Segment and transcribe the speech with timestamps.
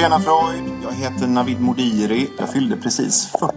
[0.00, 2.30] Tjena Freud, jag heter Navid Modiri.
[2.38, 3.54] Jag fyllde precis 40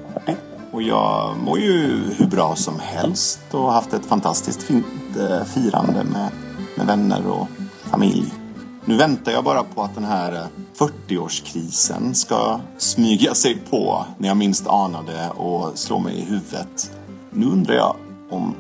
[0.72, 4.86] och jag mår ju hur bra som helst och har haft ett fantastiskt fint
[5.20, 6.32] eh, firande med,
[6.76, 7.48] med vänner och
[7.92, 8.43] familj.
[8.86, 14.28] Nu väntar jag bara på att den här eh, 40-årskrisen ska smyga sig på när
[14.28, 16.92] jag minst anade och slå mig i huvudet.
[17.30, 17.96] Nu undrar jag
[18.30, 18.56] om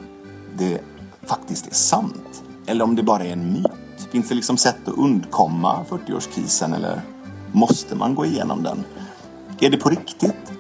[0.58, 0.82] det
[1.26, 4.08] faktiskt är sant eller om det bara är en myt.
[4.12, 7.02] Finns det liksom sätt att undkomma 40-årskrisen eller
[7.52, 8.84] måste man gå igenom den?
[9.60, 10.52] Är det på riktigt?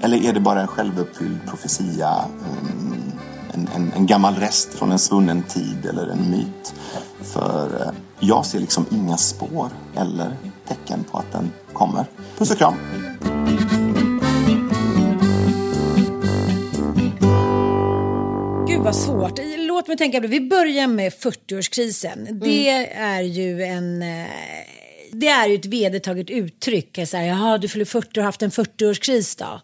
[0.00, 2.14] Eller är det bara en självuppfylld profetia?
[2.18, 3.12] Ehm,
[3.52, 6.74] en, en, en gammal rest från en svunnen tid eller en myt?
[7.20, 10.36] För eh, jag ser liksom inga spår eller
[10.68, 12.04] tecken på att den kommer.
[12.38, 12.74] Puss och kram!
[18.68, 19.38] Gud vad svårt.
[19.58, 20.28] Låt mig tänka på det.
[20.28, 22.32] Vi börjar med 40-årskrisen.
[22.44, 24.02] Det är ju en...
[24.02, 24.26] eh,
[25.12, 26.98] Det är ju ett vedertaget uttryck.
[27.06, 29.60] Så här, Jaha, du fyller 40 och har haft en 40-årskris då.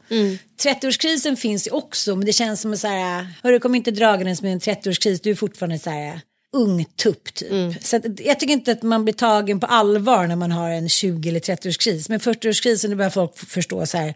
[0.62, 4.42] 30-årskrisen finns ju också, men det känns som att så här, hörru, kom inte dragandes
[4.42, 6.20] med en 30-årskris, du är fortfarande så här
[6.54, 7.82] ung tupp typ.
[7.82, 10.88] Så att, jag tycker inte att man blir tagen på allvar när man har en
[10.88, 12.06] 20 eller 30-årskris.
[12.08, 14.14] Men 40-årskrisen, då börjar folk förstå så här,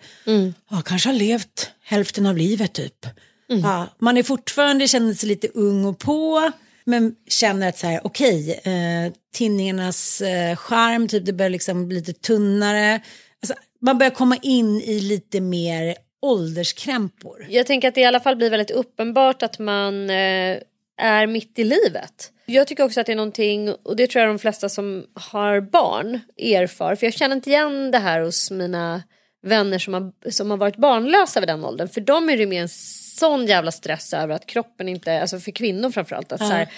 [0.71, 3.07] ja, kanske har levt hälften av livet typ.
[3.47, 6.53] Ja, man är fortfarande, känner sig lite ung och på,
[6.85, 11.97] men känner att så här, okej, eh, tinningarnas eh, charm, typ det börjar liksom bli
[11.97, 13.01] lite tunnare.
[13.43, 17.47] Alltså, man börjar komma in i lite mer ålderskrämpor.
[17.49, 20.59] Jag tänker att det i alla fall blir väldigt uppenbart att man eh,
[20.99, 22.33] är mitt i livet.
[22.47, 25.61] Jag tycker också att det är någonting, och det tror jag de flesta som har
[25.61, 29.03] barn erfar, för jag känner inte igen det här hos mina
[29.43, 31.89] vänner som har, som har varit barnlösa vid den åldern.
[31.89, 35.51] För dem är det mer en sån jävla stress över att kroppen inte, alltså för
[35.51, 36.69] kvinnor framförallt, att så här,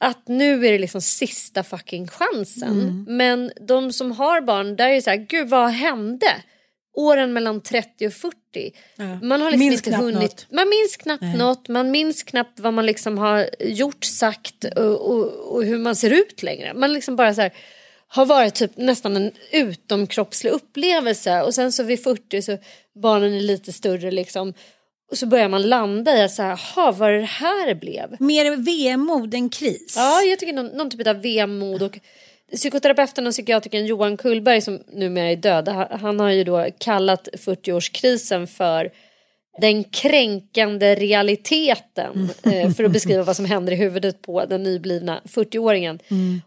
[0.00, 3.04] att nu är det liksom sista fucking chansen.
[3.08, 6.26] Men de som har barn, där är det så här, gud vad hände?
[7.00, 8.72] Åren mellan 30 och 40.
[9.22, 10.46] Man har liksom Minns inte hunnit, något.
[10.50, 15.54] man minns knappt något, man minns knappt vad man liksom har gjort, sagt och, och,
[15.54, 16.74] och hur man ser ut längre.
[16.74, 17.52] Man liksom bara så här,
[18.08, 22.58] har varit typ nästan en utomkroppslig upplevelse och sen så vid 40 så
[23.02, 24.54] barnen är lite större liksom.
[25.10, 28.16] Och så börjar man landa i så här, "Jaha, vad det här blev.
[28.20, 29.94] Mer vemod än kris.
[29.96, 31.98] Ja, jag tycker någon, någon typ av vemod och
[32.56, 38.46] psykoterapeuten och psykiatrikern Johan Kullberg som numera är död, han, har ju då kallat 40-årskrisen
[38.46, 38.90] för
[39.60, 45.20] den kränkande realiteten eh, för att beskriva vad som händer i huvudet på den nyblivna
[45.24, 45.98] 40-åringen.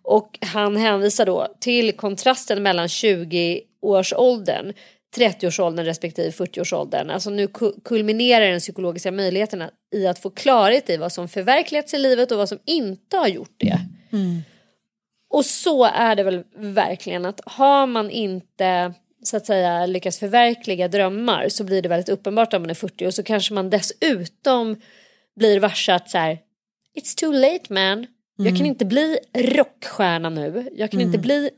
[0.02, 4.74] Och han hänvisar då till kontrasten mellan 20-årsåldern
[5.18, 7.10] 30-årsåldern respektive 40-årsåldern.
[7.10, 11.94] Alltså nu ku- kulminerar den psykologiska möjligheterna i att få klarhet i vad som förverkligats
[11.94, 13.80] i livet och vad som inte har gjort det.
[15.34, 18.94] Och så är det väl verkligen att har man inte
[19.24, 23.08] så att säga lyckats förverkliga drömmar så blir det väldigt uppenbart om man är 40
[23.08, 24.82] och så kanske man dessutom
[25.36, 26.38] blir varse att så här
[26.98, 28.08] It's too late man.
[28.36, 30.70] Jag kan inte bli rockstjärna nu.
[30.74, 31.50] Jag kan inte bli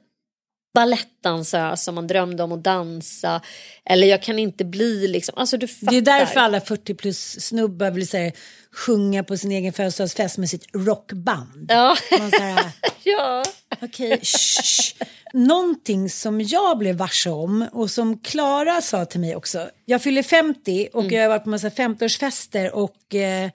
[0.76, 3.42] balettdansös som man drömde om att dansa.
[3.86, 5.92] Eller jag kan inte bli liksom, alltså du fattar.
[5.92, 8.32] Det är därför alla 40 plus snubbar vill säga,
[8.72, 11.66] sjunga på sin egen födelsedagsfest med sitt rockband.
[11.70, 11.98] Ja.
[12.20, 12.72] Man så här,
[13.04, 13.44] ja.
[13.82, 15.04] Okej, shh.
[15.34, 19.70] Någonting som jag blev varse om och som Klara sa till mig också.
[19.86, 23.50] Jag fyller 50 och jag har varit på massa 50-årsfester och eh,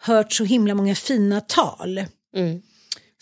[0.00, 2.04] hört så himla många fina tal.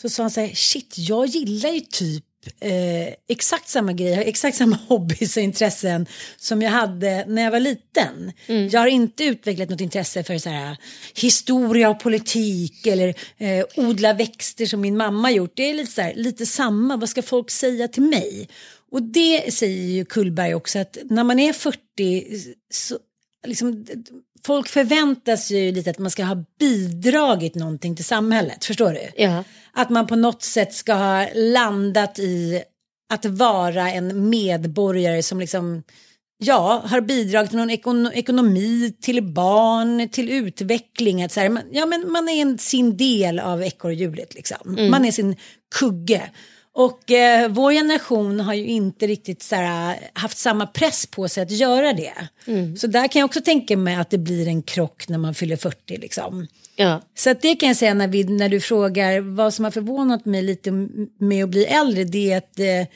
[0.03, 2.25] Så sa han så här, shit jag gillar ju typ
[2.61, 6.07] eh, exakt samma grejer, exakt samma hobbys och intressen
[6.37, 8.33] som jag hade när jag var liten.
[8.71, 10.77] Jag har inte utvecklat något intresse för så här,
[11.15, 15.53] historia och politik eller eh, odla växter som min mamma gjort.
[15.57, 18.49] Det är lite, så här, lite samma, vad ska folk säga till mig?
[18.91, 22.99] Och det säger ju Kullberg också att när man är 40 så
[23.47, 23.87] liksom,
[24.47, 29.23] folk förväntas ju lite att man ska ha bidragit någonting till samhället, förstår du?
[29.23, 29.45] Ja.
[29.73, 32.63] Att man på något sätt ska ha landat i
[33.13, 35.83] att vara en medborgare som liksom,
[36.39, 41.23] ja, har bidragit till någon ekon ekonomi, till barn, till utveckling.
[41.23, 44.91] Att så här, man, ja, men man är en, sin del av ekorrhjulet liksom.
[44.91, 45.37] Man är sin
[45.79, 46.31] kugge.
[46.77, 51.43] Och eh, vår generation har ju inte riktigt så här, haft samma press på sig
[51.43, 52.15] att göra det.
[52.79, 55.57] Så där kan jag också tänka mig att det blir en krock när man fyller
[55.57, 56.47] 40 liksom.
[56.77, 57.03] Ja.
[57.15, 60.25] Så att det kan jag säga när, vi, när du frågar vad som har förvånat
[60.25, 60.71] mig lite
[61.19, 62.05] med att bli äldre.
[62.05, 62.87] Det är att eh, eh,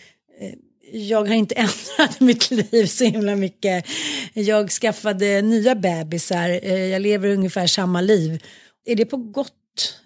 [0.93, 1.55] jag har inte
[1.99, 3.87] ändrat mitt liv så himla mycket.
[4.35, 6.61] Jag skaffade nya bebisar.
[6.63, 8.43] Eh, jag lever ungefär samma liv.
[8.85, 9.53] Är det på gott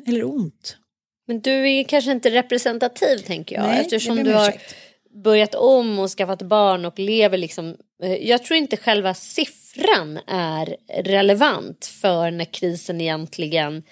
[0.07, 0.77] eller ont?
[1.33, 4.75] Men du är kanske inte representativ tänker jag Nej, eftersom du har ursäkt.
[5.25, 7.77] börjat om och skaffat barn och lever liksom.
[8.03, 13.83] eh, Jag tror inte själva siffran är relevant för när krisen egentligen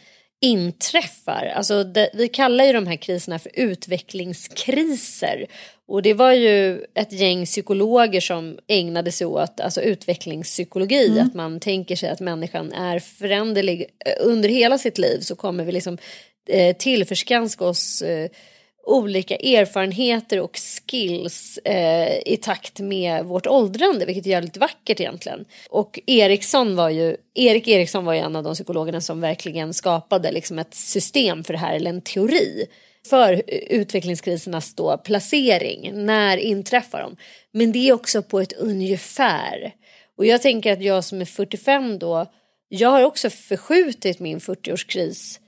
[0.43, 1.53] inträffar.
[1.57, 5.47] Alltså det, vi kallar ju de här kriserna för utvecklingskriser.
[5.89, 11.21] Och det var ju ett gäng psykologer som ägnade sig åt alltså utvecklingspsykologi.
[11.21, 13.87] Att man tänker sig att människan är föränderlig.
[14.07, 15.99] Eh, Under hela sitt liv så kommer vi liksom
[16.49, 18.31] eh, tillförskanska oss eh,
[18.87, 25.45] olika erfarenheter och skills eh, i takt med vårt åldrande, vilket är jävligt vackert egentligen.
[25.69, 30.33] Och Eriksson var ju, Erik Eriksson var ju en av de psykologerna som verkligen skapade
[30.33, 32.67] liksom ett system för det här, eller en teori
[33.11, 35.91] för utvecklingskrisernas då placering.
[36.07, 37.17] När inträffar de?
[37.53, 39.75] Men det är också på ett ungefär.
[40.17, 42.27] Och jag tänker att jag som är 45 då,
[42.69, 45.39] jag har också förskjutit min 40-årskris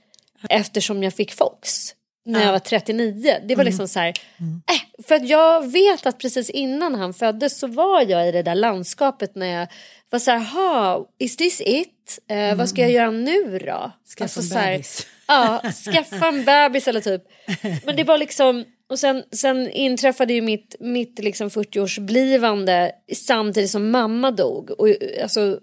[0.49, 1.93] eftersom jag fick Fox
[2.25, 3.37] när jag var 39.
[3.47, 7.59] Det var liksom så här, äh, för att jag vet att precis innan han föddes
[7.59, 9.67] så var jag i det där landskapet när jag
[10.09, 12.19] var så här, ha, is this it?
[12.29, 13.91] Eh, Vad ska jag göra nu då?
[14.17, 15.07] Skaffa en så här, bebis.
[15.27, 15.61] Ja,
[15.93, 17.23] skaffa en bebis eller typ.
[17.85, 23.91] Men det var liksom, och sen, sen inträffade ju mitt, mitt liksom 40-årsblivande samtidigt som
[23.91, 24.71] mamma dog.
[24.71, 24.87] Och
[25.23, 25.59] alltså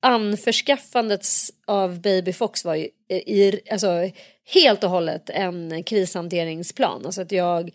[0.00, 1.26] anförskaffandet
[1.66, 4.10] av Baby Fox var ju i, alltså,
[4.54, 7.06] helt och hållet en krishanteringsplan.
[7.06, 7.70] Alltså att jag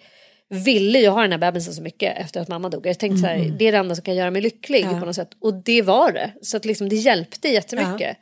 [0.50, 2.86] ville ju ha den här bebisen så mycket efter att mamma dog.
[2.86, 5.16] Jag tänkte så här, det är det enda som kan göra mig lycklig på något
[5.16, 5.32] sätt.
[5.40, 6.32] Och det var det.
[6.42, 8.18] Så att liksom det hjälpte jättemycket.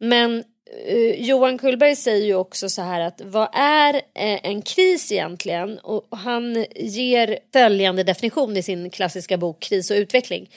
[0.00, 0.44] Men
[0.86, 5.78] eh, Johan Kullberg säger ju också så här att vad är eh, en kris egentligen?
[5.78, 10.50] Och, och han ger följande definition i sin klassiska bok Kris och utveckling.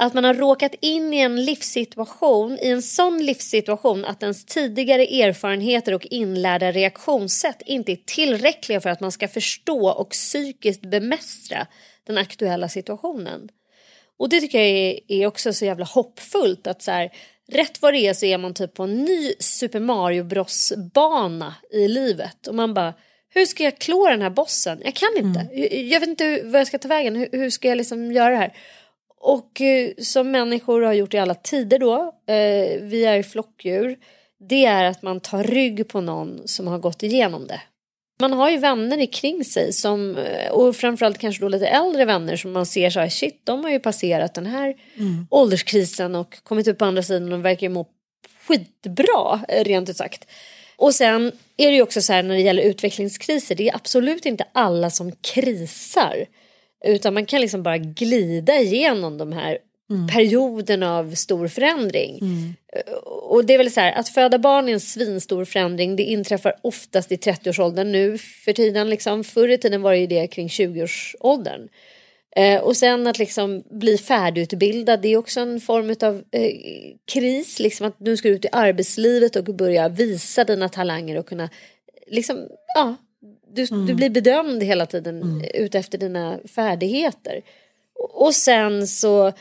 [0.00, 5.02] Att man har råkat in i en livssituation, i en sån livssituation att ens tidigare
[5.02, 11.66] erfarenheter och inlärda reaktionssätt inte är tillräckliga för att man ska förstå och psykiskt bemästra
[12.06, 13.48] den aktuella situationen.
[14.18, 17.10] Och det tycker jag är, också så jävla hoppfullt att så här,
[17.52, 21.54] rätt vad det är så är man typ på en ny Super Mario Bros bana
[21.72, 22.94] i livet och man bara
[23.30, 24.80] hur ska jag klå den här bossen?
[24.84, 25.46] Jag kan inte.
[25.52, 27.16] Jag, jag vet inte vad jag ska ta vägen.
[27.16, 28.52] Hur, hur ska jag liksom göra det här?
[29.20, 33.96] Och eh, som människor har gjort i alla tider då, eh, vi är flockdjur,
[34.48, 37.60] det är att man tar rygg på någon som har gått igenom det.
[38.20, 42.36] Man har ju vänner kring sig som, eh, och framförallt kanske då lite äldre vänner
[42.36, 45.26] som man ser så här, shit de har ju passerat den här Mm.
[45.30, 47.86] ålderskrisen och kommit upp på andra sidan och verkar ju må
[48.48, 50.26] skitbra rent ut sagt.
[50.76, 54.26] Och sen är det ju också så här när det gäller utvecklingskriser, det är absolut
[54.26, 56.26] inte alla som krisar.
[56.84, 59.58] Utan man kan liksom bara glida igenom de här
[60.12, 62.20] perioderna av stor förändring.
[63.04, 65.96] Och det är väl så här, att föda barn är en svinstor förändring.
[65.96, 68.90] Det inträffar oftast i 30-årsåldern nu för tiden.
[68.90, 69.24] Liksom.
[69.24, 71.68] Förr i tiden var det ju det kring 20-årsåldern.
[72.36, 76.52] Eh, och sen att liksom bli färdigutbildad, det är också en form av eh,
[77.12, 77.58] kris.
[77.58, 81.48] Liksom att nu ska du ut i arbetslivet och börja visa dina talanger och kunna
[82.06, 82.96] liksom, ja,
[83.52, 85.44] du, du blir bedömd hela tiden mm.
[85.54, 87.40] utefter dina färdigheter.
[88.14, 89.32] Och, sen så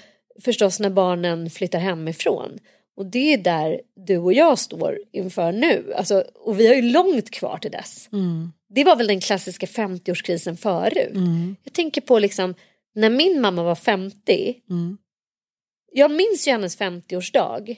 [0.41, 2.59] förstås när barnen flyttar hemifrån.
[2.95, 5.93] Och det är där du och jag står inför nu.
[5.95, 8.09] Alltså, och vi har ju långt kvar till dess.
[8.69, 11.11] Det var väl den klassiska 50-årskrisen förut.
[11.63, 12.55] Jag tänker på liksom
[12.95, 14.55] när min mamma var 50.
[15.91, 17.77] Jag minns ju hennes 50-årsdag.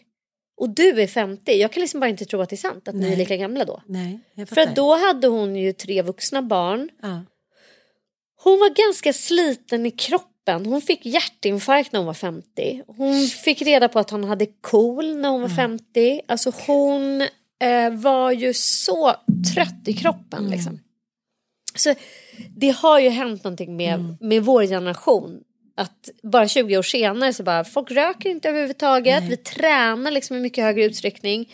[0.59, 1.51] Och du är 50.
[1.51, 3.17] Jag kan liksom bara inte tro att det är sant att ni är Nej.
[3.17, 3.81] lika gamla då.
[3.85, 6.89] Nej, För att då hade hon ju tre vuxna barn.
[7.01, 7.21] Ja.
[8.43, 10.65] Hon var ganska sliten i kroppen.
[10.65, 12.83] Hon fick hjärtinfarkt när hon var 50.
[12.87, 16.21] Hon fick reda på att hon hade KOL när hon var 50.
[16.27, 17.21] Alltså hon
[17.61, 19.15] eh, var ju så
[19.55, 20.79] trött i kroppen liksom.
[21.75, 21.95] Så
[22.57, 25.43] det har ju hänt någonting med, med vår generation.
[25.79, 29.23] Att bara 20 år senare så bara folk röker inte överhuvudtaget.
[29.23, 31.51] Vi tränar liksom i mycket högre utsträckning.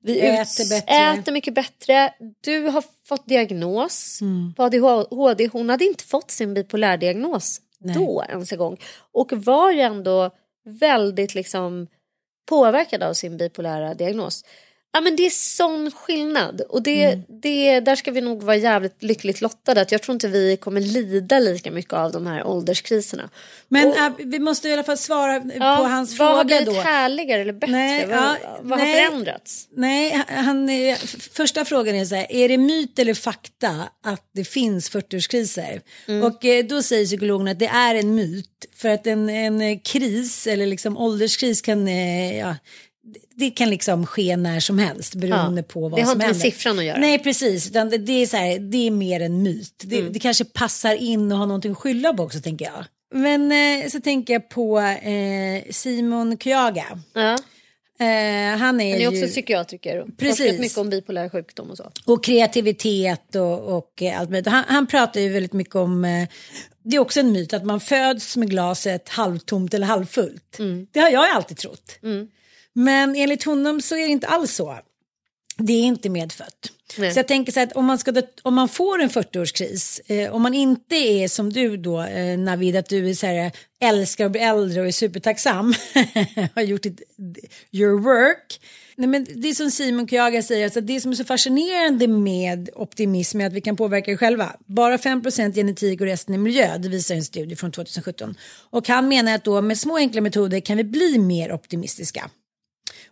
[0.00, 0.94] Vi Äter bättre.
[0.94, 2.12] äter mycket bättre.
[2.40, 4.20] Du har fått diagnos
[4.56, 5.46] på ADHD.
[5.52, 8.76] Hon hade inte fått sin bipolärdiagnos då ens en gång.
[9.12, 10.30] Och var ju ändå
[10.64, 11.86] väldigt liksom
[12.48, 14.44] påverkad av sin bipolära diagnos.
[14.96, 17.24] Ja men det är sån skillnad och det, Mm.
[17.28, 19.80] det, där ska vi nog vara jävligt lyckligt lottade.
[19.80, 23.30] Att jag tror inte vi kommer lida lika mycket av de här ålderskriserna.
[23.68, 26.44] Men Och- äh, vi måste i alla fall svara Ja, på hans vad har fråga
[26.56, 26.80] blivit då.
[26.80, 27.72] härligare eller bättre?
[27.72, 28.94] Nej, vad ja, vad har nej.
[29.08, 29.68] förändrats?
[29.76, 30.96] Nej, han, eh,
[31.32, 35.80] första frågan är så här, är det myt eller fakta att det finns 40-årskriser?
[36.08, 36.22] Mm.
[36.22, 39.78] Och eh, då säger psykologen att det är en myt för att en, en eh,
[39.84, 42.54] kris eller liksom ålderskris kan, eh, ja,
[43.36, 46.26] det- kan liksom ske när som helst beroende Ja, på vad det har som inte
[46.26, 46.50] med händer.
[46.50, 46.98] siffran att göra.
[46.98, 49.82] Nej, precis, utan det, det, är så här, det är mer en myt.
[49.84, 50.12] Det, Mm.
[50.12, 52.84] det kanske passar in och har någonting att skylla på också tänker jag.
[53.14, 56.98] Men eh, så tänker jag på eh, Simon Kyaga.
[57.14, 57.36] Ja.
[58.00, 58.08] Eh, han
[58.56, 59.08] är, Han är ju...
[59.08, 60.38] också psykiatriker och Precis.
[60.38, 61.90] forskat mycket om bipolär sjukdom och så.
[62.06, 64.48] och kreativitet och, och eh, allt möjligt.
[64.48, 66.28] Han, han pratar ju väldigt mycket om, eh,
[66.82, 70.58] det är också en myt, att man föds med glaset halvtomt eller halvfullt.
[70.58, 70.86] Mm.
[70.90, 71.98] Det har jag alltid trott.
[72.78, 74.78] Men enligt honom så är det inte alls så.
[75.58, 76.72] Det är inte medfött.
[76.98, 77.12] Nej.
[77.12, 80.34] Så jag tänker så här att om man, ska, om man får en 40-årskris, eh,
[80.34, 84.26] om man inte är som du då eh, Navid, att du är så här, älskar
[84.26, 85.74] att bli äldre och är supertacksam,
[86.54, 87.00] har gjort ditt,
[87.72, 88.60] your work.
[88.96, 92.68] Nej, men det är som Simon Kyaga säger, alltså det som är så fascinerande med
[92.74, 94.56] optimism är att vi kan påverka det själva.
[94.66, 98.34] Bara 5% genetik och resten är miljö, det visar en studie från 2017.
[98.70, 102.30] Och han menar att då med små enkla metoder kan vi bli mer optimistiska.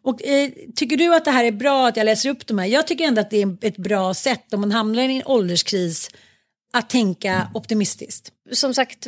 [0.04, 2.66] Och eh, tycker du att det här är bra att jag läser upp de här?
[2.66, 6.10] Jag tycker ändå att det är ett bra sätt om man hamnar i en ålderskris
[6.74, 8.32] att tänka optimistiskt.
[8.52, 9.06] Som sagt,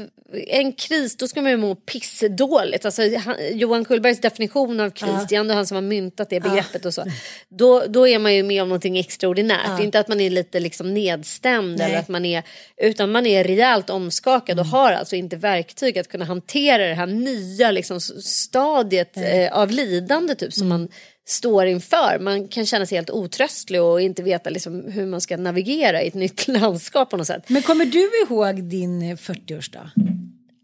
[0.48, 2.84] en kris då ska man ju må pissdåligt.
[2.84, 6.40] Alltså, han, Johan Kullbergs definition av kris, det är ändå han som har myntat det
[6.40, 7.04] begreppet och så.
[7.48, 9.80] Då, då är man ju med om någonting extraordinärt.
[9.80, 11.86] Inte att man är lite liksom nedstämd Nej.
[11.86, 12.42] eller att man är,
[12.76, 17.06] utan man är rejält omskakad och har alltså inte verktyg att kunna hantera det här
[17.06, 20.88] nya liksom, stadiet eh, av lidande typ som man
[21.26, 22.18] står inför.
[22.18, 26.08] Man kan känna sig helt otröstlig och inte veta liksom, hur man ska navigera i
[26.08, 27.48] ett nytt landskap på något sätt.
[27.48, 29.90] Men kommer du ihåg din eh, 40-årsdag?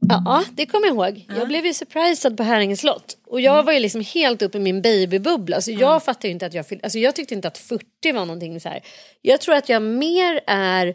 [0.08, 1.26] Ja, det kommer jag ihåg.
[1.36, 3.16] Jag blev ju surprised på Häringe slott.
[3.26, 5.60] Och jag var ju liksom helt uppe i min babybubbla.
[5.60, 6.84] Så jag fattade ju inte att jag fyllde...
[6.84, 8.80] Alltså jag tyckte inte att 40 var någonting så här.
[9.22, 10.94] Jag tror att jag mer är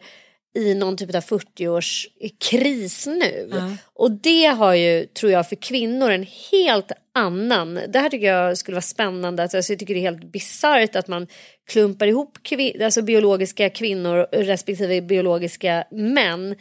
[0.58, 3.50] i någon typ av 40-årskris nu.
[3.94, 7.80] Och det har ju, tror jag, för kvinnor en helt annan...
[7.88, 9.44] Det här tycker jag skulle vara spännande.
[9.44, 11.28] Alltså jag tycker det är helt bisarrt att man
[11.68, 16.56] klumpar ihop kvin- alltså biologiska kvinnor respektive biologiska män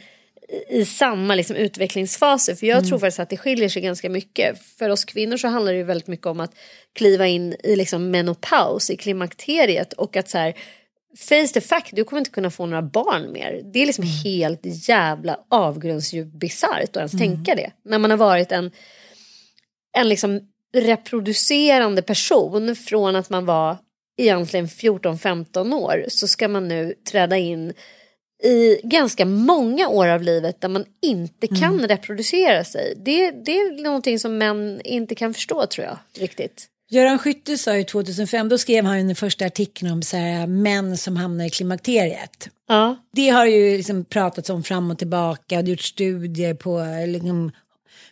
[0.69, 2.55] i samma liksom, utvecklingsfaser.
[2.55, 4.61] För jag tror faktiskt att det skiljer sig ganska mycket.
[4.79, 6.51] För oss kvinnor så handlar det ju väldigt mycket om att
[6.93, 9.93] kliva in i liksom, menopaus, i klimakteriet.
[9.93, 10.53] Och att så här,
[11.17, 13.61] face the fact, du kommer inte kunna få några barn mer.
[13.73, 17.71] Det är liksom helt jävla avgrundsdjupt bisarrt att ens tänka det.
[17.85, 18.71] När man har varit en
[19.97, 20.41] en liksom
[20.75, 23.77] reproducerande person från att man var
[24.17, 27.73] egentligen 14-15 år så ska man nu träda in
[28.43, 31.87] i ganska många år av livet där man inte kan Mm.
[31.87, 32.93] reproducera sig.
[33.05, 36.67] Det, det är någonting som män inte kan förstå tror jag riktigt.
[36.89, 40.97] Göran Skytte sa ju 2005, då skrev han den första artikeln om så här, män
[40.97, 42.49] som hamnar i klimakteriet.
[42.67, 42.95] Ja.
[43.13, 47.51] Det har ju liksom pratats om fram och tillbaka och det gjort studier på liksom,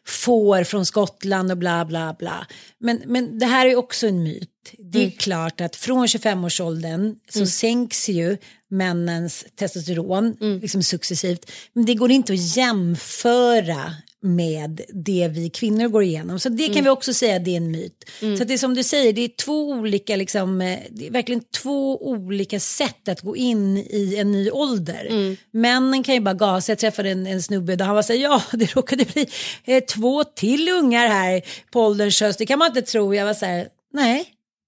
[0.08, 2.48] får från Skottland och bla bla bla.
[2.80, 4.50] Men, men det här är också en myt.
[4.78, 5.12] Det är Mm.
[5.18, 8.38] klart att från 25-årsåldern så sänks ju
[8.70, 10.60] männens testosteron Mm.
[10.60, 11.52] liksom successivt.
[11.74, 13.94] Men det går inte att jämföra
[14.26, 16.40] med det vi kvinnor går igenom.
[16.40, 16.84] Så det kan Mm.
[16.84, 18.10] vi också säga det är en myt.
[18.20, 21.12] Så att det är som du säger, det är två olika, liksom, eh, det är
[21.12, 25.08] verkligen två olika sätt att gå in i en ny ålder.
[25.10, 25.38] Mm.
[25.52, 26.72] Männen kan ju bara gasa.
[26.72, 29.28] Jag träffade en, en snubbe där han var så här, ja det råkade bli
[29.66, 31.42] eh, två till ungar här
[31.72, 32.40] på ålderns höst.
[32.40, 33.14] Det kan man inte tro.
[33.16, 34.26] Jag var så här, nej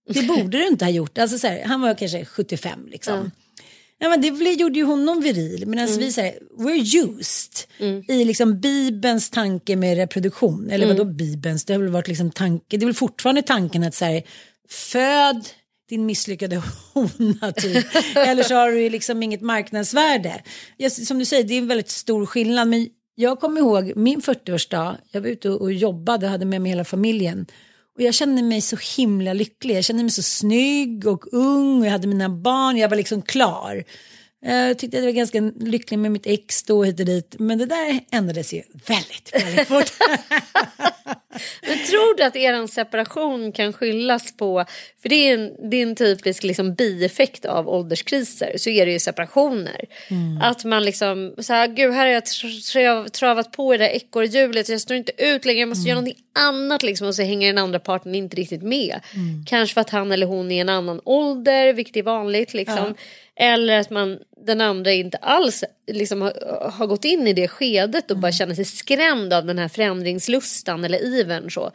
[0.10, 1.18] det borde du inte ha gjort.
[1.18, 3.32] Alltså, så här, han var kanske 75 liksom.
[4.00, 5.68] Ja, men det blev, gjorde ju honom viril.
[5.68, 7.54] Medan vi säger, we're used
[8.08, 10.70] i liksom Bibelns tanke med reproduktion.
[10.70, 11.66] Eller vadå Bibelns?
[11.66, 12.78] Det har väl varit liksom tanke.
[12.78, 14.24] Det är väl fortfarande tanken att så här,
[14.70, 15.48] föd
[15.90, 16.62] din misslyckade
[16.94, 17.86] hona typ.
[18.16, 20.42] Eller så har du liksom inget marknadsvärde.
[20.78, 22.68] Jag, som du säger, det är en väldigt stor skillnad.
[22.68, 24.98] Men jag kommer ihåg min 40-årsdag.
[25.12, 27.46] Jag var ute och, och jobbade och hade med mig hela familjen.
[27.98, 29.78] Och jag kände mig så himla lycklig.
[29.78, 32.78] Jag kände mig så snygg och ung och jag hade mina barn.
[32.78, 33.84] Jag var liksom klar.
[34.46, 37.36] Jag tyckte att jag var ganska lycklig med mitt ex då hit och dit.
[37.40, 39.94] Men det där ändrades ju väldigt, väldigt fort.
[41.62, 44.66] Men tror du att er separation kan skyllas på,
[45.02, 48.92] för det är en, det är en typisk liksom bieffekt av ålderskriser, så är det
[48.92, 49.86] ju separationer.
[50.42, 53.84] Att man liksom, så här, gud här har jag tr- trav, travat på i det
[53.84, 57.22] där ekorrhjulet, jag står inte ut längre, jag måste göra någonting annat liksom och så
[57.22, 59.00] hänger den andra parten inte riktigt med.
[59.46, 62.94] Kanske för att han eller hon är i en annan ålder, vilket är vanligt liksom.
[63.40, 68.12] Eller att man, den andra inte alls liksom har, har gått in i det skedet
[68.12, 71.52] och bara känner sig skrämd av den här förändringslustan eller ivern.
[71.52, 71.72] Så.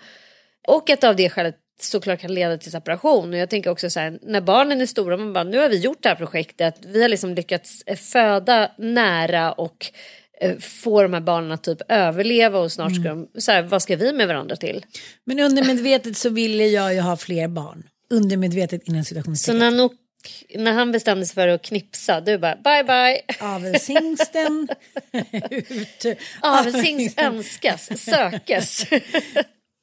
[0.69, 3.33] Och att av det skälet såklart kan leda till separation.
[3.33, 5.79] Och jag tänker också så här, när barnen är stora, man bara, nu har vi
[5.79, 9.87] gjort det här projektet, vi har liksom lyckats eh, föda nära och
[10.41, 13.83] eh, få de här barnen att typ överleva och snart ska de, så här, vad
[13.83, 14.85] ska vi med varandra till?
[15.25, 17.83] Men undermedvetet så ville jag ju ha fler barn.
[18.11, 19.59] Undermedvetet innan Så situationstecken.
[19.59, 19.71] när,
[20.55, 23.21] när han bestämde sig för att knipsa, du bara bye bye.
[23.41, 24.69] Avelshingsten
[25.51, 28.85] ut, Avelsings önskas, sökes.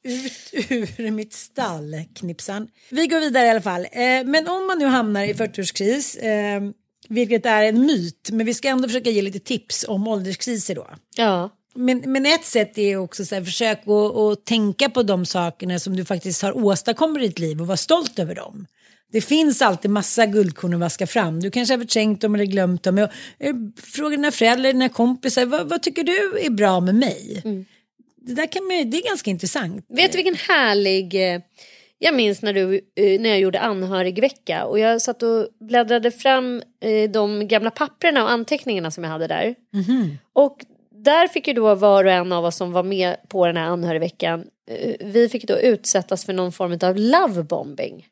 [0.04, 0.50] ut
[0.98, 2.68] ur mitt stall, knipsan.
[2.90, 3.86] Vi går vidare i alla fall.
[3.92, 6.60] Eh, men om man nu hamnar i 40-årskris, eh,
[7.08, 10.86] vilket är en myt, men vi ska ändå försöka ge lite tips om ålderskriser då.
[11.16, 11.50] ja.
[11.74, 15.78] Men, men ett sätt är också så här, försök att, att tänka på de sakerna
[15.78, 18.66] som du faktiskt har åstadkommit i ditt liv och vara stolt över dem.
[19.12, 21.40] Det finns alltid massa guldkorn att vaska fram.
[21.40, 23.08] Du kanske har förträngt dem eller glömt dem.
[23.82, 27.40] Fråga dina föräldrar, dina kompisar, vad, vad tycker du är bra med mig?
[28.22, 29.84] Det där kan man, det är ganska intressant.
[29.88, 31.34] Vet du vilken härlig...
[31.34, 31.40] eh,
[31.98, 36.62] Jag minns när, du, eh, när jag gjorde anhörigvecka och jag satt och bläddrade fram
[36.80, 39.54] eh, de gamla papperna och anteckningarna som jag hade där.
[40.32, 40.64] Och
[41.04, 43.64] där fick ju då var och en av oss som var med på den här
[43.66, 44.44] anhörigveckan,
[45.00, 48.06] vi fick då utsättas för någon form av lovebombing.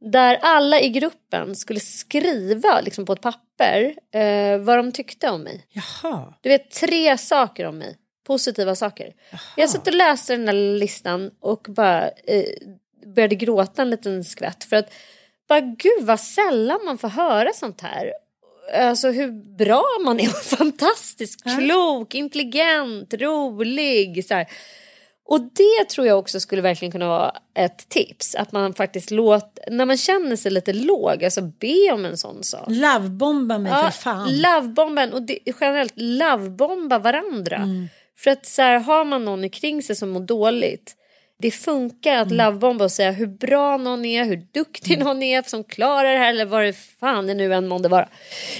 [0.00, 5.42] Där alla i gruppen skulle skriva liksom, på ett papper eh, vad de tyckte om
[5.42, 5.66] mig.
[5.70, 6.34] Jaha.
[6.40, 7.96] Du vet tre saker om mig.
[8.26, 9.12] Positiva saker.
[9.56, 12.44] Jag satt och läste den där listan och bara eh,
[13.06, 14.64] började gråta en liten skvätt.
[14.64, 14.92] För att
[15.48, 18.12] bara gud vad sällan man får höra sånt här.
[18.74, 20.26] Alltså hur bra man är.
[20.56, 24.24] Fantastisk, klok, intelligent, rolig.
[24.24, 24.46] Så här.
[25.28, 28.34] Och det tror jag också skulle verkligen kunna vara ett tips.
[28.34, 32.44] Att man faktiskt låter, när man känner sig lite låg, alltså be om en sån
[32.44, 32.64] sak.
[32.68, 34.40] Lovebomba mig för fan.
[34.40, 37.56] Lovebomben och det, generellt lovebomba varandra.
[37.56, 37.88] Mm.
[38.18, 40.96] För att så här, har man någon kring sig som mår dåligt.
[41.38, 42.36] Det funkar att Mm.
[42.36, 46.30] lovebomba och säga hur bra någon är, hur duktig någon är som klarar det här
[46.30, 48.08] eller vad det fan det nu än månde vara.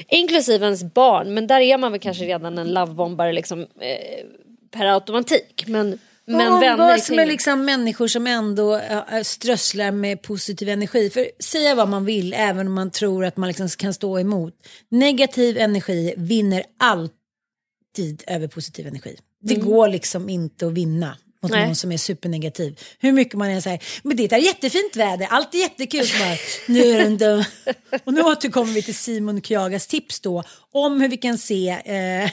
[0.09, 4.25] Inklusive ens barn, men där är man väl kanske redan en lovebombare liksom, eh,
[4.71, 5.65] per automatik.
[5.67, 11.11] Men, men och vänner kring- med liksom människor som ändå äh, strösslar med positiv energi.
[11.11, 14.55] För säga vad man vill, även om man tror att man liksom kan stå emot.
[14.91, 19.17] Negativ energi vinner alltid över positiv energi.
[19.43, 21.67] Det går liksom inte att vinna mot Nej.
[21.67, 22.81] någon som är supernegativ.
[22.99, 26.07] Hur mycket man än säger, men det är jättefint väder, allt är jättekul.
[26.21, 26.37] Bara,
[26.69, 27.47] nu är det inte...
[28.05, 32.25] Och nu återkommer vi till Simon Kjagas tips då om hur vi kan se eh,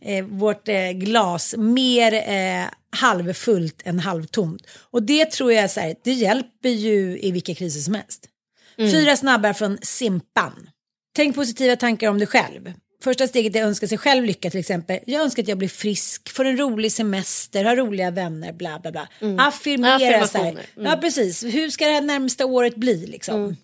[0.00, 4.62] eh, vårt eh, glas mer eh, halvfullt än halvtomt.
[4.90, 8.28] Och det tror jag så här, det hjälper ju i vilka kriser som helst.
[8.76, 10.70] Fyra snabba från Simpan.
[11.16, 12.72] Tänk positiva tankar om dig själv.
[13.02, 14.98] Första steget är att önska sig själv lycka till exempel.
[15.06, 18.92] Jag önskar att jag blir frisk, får en rolig semester, har roliga vänner, bla bla
[18.92, 19.08] bla.
[19.38, 20.50] Affirmera så här.
[20.50, 20.66] Affirmationer.
[20.74, 23.56] Ja precis, hur ska det här närmsta året bli liksom?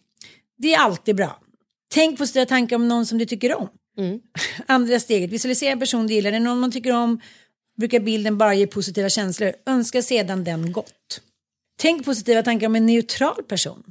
[0.59, 1.41] Det är alltid bra.
[1.95, 3.69] Tänk positiva tankar om någon som du tycker om.
[4.67, 7.21] Andra steget, visualisera en person du gillar, är någon man tycker om
[7.77, 9.53] brukar bilden bara ge positiva känslor.
[9.67, 11.21] Önska sedan den gott.
[11.77, 13.83] Tänk positiva tankar om en neutral person.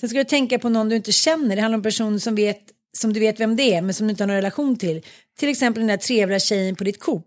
[0.00, 1.56] Sen ska du tänka på någon du inte känner.
[1.56, 2.62] Det handlar om en person som, vet,
[2.94, 5.02] som du vet vem det är men som du inte har någon relation till.
[5.38, 7.26] Till exempel den där trevliga tjejen på ditt Coop.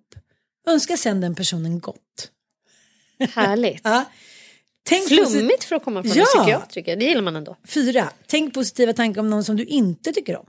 [0.67, 2.32] Önska sen den personen gott.
[3.34, 3.82] Härligt.
[3.84, 4.06] Ja.
[4.89, 6.21] Tänk Flummigt för att komma från Ja.
[6.21, 6.95] en psykiatriker.
[6.95, 7.58] Det gillar man ändå.
[7.67, 8.10] Fyra.
[8.27, 10.45] Tänk positiva tankar om någon som du inte tycker om.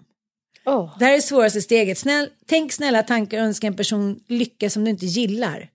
[0.67, 0.99] Oh.
[0.99, 1.99] Det här är svåraste steget.
[1.99, 5.71] Snäll, tänk snälla tankar och önska en person lycka som du inte gillar.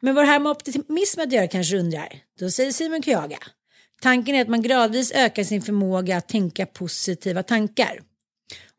[0.00, 2.08] Men vad det här med optimism att göra kanske du undrar.
[2.38, 3.38] Då säger Simon Kyaga.
[4.00, 8.00] Tanken är att man gradvis ökar sin förmåga att tänka positiva tankar.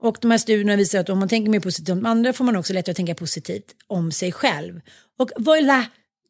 [0.02, 2.56] Och de här studierna visar att om man tänker mer positivt om andra får man
[2.56, 4.82] också lättare att tänka positivt om sig själv.
[5.18, 5.84] Och voilà,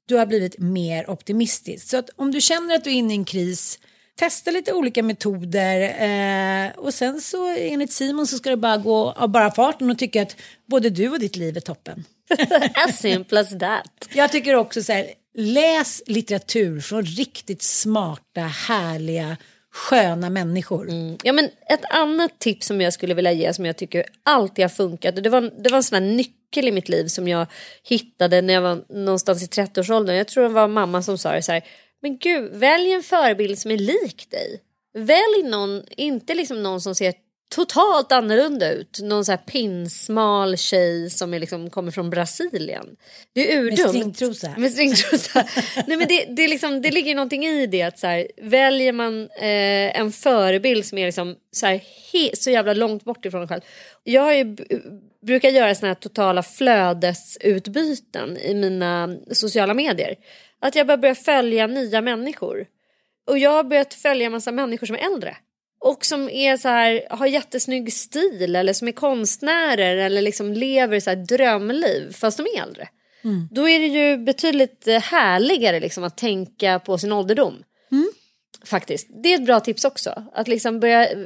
[0.08, 1.90] du har blivit mer optimistisk.
[1.90, 3.80] Så att om du känner att du är inne i en kris,
[4.16, 9.12] testa lite olika metoder eh, och sen så enligt Simon så ska du bara gå
[9.12, 12.04] av bara farten och tycka att både du och ditt liv är toppen.
[12.88, 14.10] As simple as that.
[14.14, 19.38] Jag tycker också så här, läs litteratur från riktigt smarta, härliga,
[19.80, 20.90] sköna människor.
[20.90, 21.18] Mm.
[21.24, 24.70] Ja, men ett annat tips som jag skulle vilja ge som jag tycker alltid har
[24.70, 25.16] funkat.
[25.18, 27.48] och Det var, det var en sån här nyckel i mitt liv som jag
[27.84, 30.16] hittade när jag var någonstans i 30-årsåldern.
[30.16, 31.64] Jag tror det var mamma som sa det så här.
[32.02, 34.62] Men gud, välj en förebild som är lik dig.
[34.94, 37.14] Välj någon, inte liksom någon som ser
[37.50, 39.00] totalt annorlunda ut.
[39.02, 42.86] Någon så här pinsmal tjej som är liksom, kommer från Brasilien.
[43.34, 43.90] Det är urdumt.
[43.90, 44.54] stringtrosa.
[44.58, 45.46] Med stringtrosa.
[45.88, 48.94] Nej, men det, det, är liksom, det ligger någonting i det att så här, väljer
[48.94, 51.82] man eh, en förebild som är liksom, så, här,
[52.14, 53.62] he, så jävla långt bort ifrån en själv.
[54.04, 54.56] Jag har ju,
[55.26, 60.16] brukar göra såna här totala flödesutbyten i mina sociala medier.
[60.62, 62.66] Att jag bara börjar följa nya människor.
[63.28, 65.38] Och jag har börjat följa en massa människor som är äldre.
[65.80, 71.00] Och som är så här, har jättesnygg stil eller som är konstnärer eller liksom lever
[71.00, 72.88] så här drömliv fast de är äldre.
[73.52, 77.64] Då är det ju betydligt eh, härligare liksom att tänka på sin ålderdom.
[78.66, 79.08] Faktiskt.
[79.24, 80.24] Det är ett bra tips också.
[80.34, 81.18] Att liksom börja eh,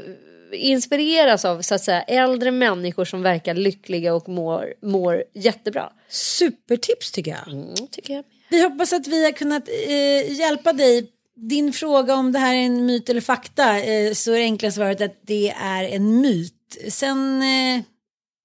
[0.52, 5.92] inspireras av så att säga äldre människor som verkar lyckliga och mår, mår jättebra.
[6.10, 7.48] Supertips tycker jag.
[7.54, 8.24] Mm, tycker jag.
[8.50, 11.10] Vi hoppas att vi har kunnat eh, hjälpa dig.
[11.50, 14.72] Din fråga om det här är en myt eller fakta eh, så är det enkla
[14.72, 16.78] svaret att det är en myt.
[16.88, 17.84] Sen eh,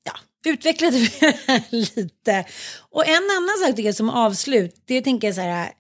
[0.05, 0.13] ja,
[0.47, 2.45] utvecklade vi det här lite.
[2.91, 5.73] Och en annan sak tycker jag som avslut, det tänker jag så här.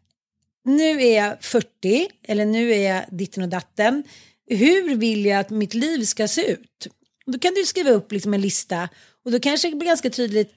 [0.64, 4.04] Nu är jag 40 eller nu är jag ditten och datten.
[4.46, 6.88] Hur vill jag att mitt liv ska se ut?
[7.26, 8.88] Då kan du skriva upp liksom en lista
[9.24, 10.54] och då kanske det blir ganska tydligt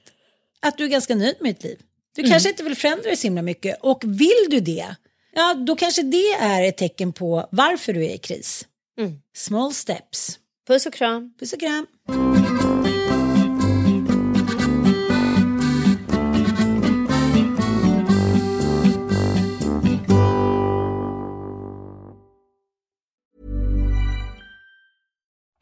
[0.60, 1.80] att du är ganska nöjd med ditt liv.
[2.16, 4.96] Du kanske inte vill förändra dig så himla mycket och vill du det,
[5.32, 8.68] ja då kanske det är ett tecken på varför du är i kris.
[9.00, 9.22] Mm.
[9.36, 10.40] Small steps.
[10.68, 11.34] Puss och kram.
[11.40, 11.88] Puss och kram.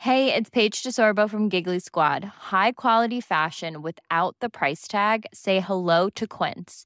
[0.09, 2.23] Hey, it's Paige DeSorbo from Giggly Squad.
[2.51, 5.25] High quality fashion without the price tag.
[5.33, 6.85] Say hello to Quince.